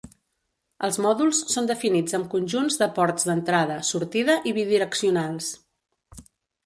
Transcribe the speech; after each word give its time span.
Els 0.87 0.95
mòduls 1.05 1.41
són 1.55 1.67
definits 1.71 2.17
amb 2.19 2.25
conjunts 2.33 2.79
de 2.83 2.87
ports 2.95 3.29
d'entrada, 3.29 3.79
sortida 3.93 4.39
i 4.53 4.59
bidireccionals. 4.59 5.51